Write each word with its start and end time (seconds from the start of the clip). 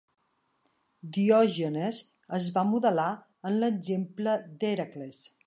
Diògenes 1.17 1.99
es 2.39 2.49
va 2.57 2.65
modelar 2.71 3.07
en 3.51 3.61
l'exemple 3.67 4.37
d'Hèracles. 4.63 5.25